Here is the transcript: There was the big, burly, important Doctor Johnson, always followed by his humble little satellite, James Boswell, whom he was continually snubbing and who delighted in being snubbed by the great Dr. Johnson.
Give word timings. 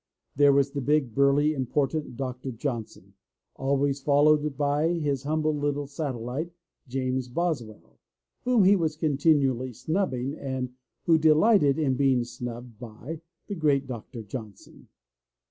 There 0.35 0.51
was 0.51 0.71
the 0.71 0.81
big, 0.81 1.13
burly, 1.13 1.53
important 1.53 2.17
Doctor 2.17 2.51
Johnson, 2.51 3.13
always 3.55 4.01
followed 4.01 4.57
by 4.57 4.93
his 4.93 5.21
humble 5.21 5.55
little 5.55 5.85
satellite, 5.85 6.49
James 6.87 7.27
Boswell, 7.27 7.99
whom 8.43 8.63
he 8.63 8.75
was 8.75 8.95
continually 8.95 9.73
snubbing 9.73 10.33
and 10.39 10.73
who 11.05 11.19
delighted 11.19 11.77
in 11.77 11.97
being 11.97 12.23
snubbed 12.23 12.79
by 12.79 13.21
the 13.45 13.53
great 13.53 13.85
Dr. 13.85 14.23
Johnson. 14.23 14.87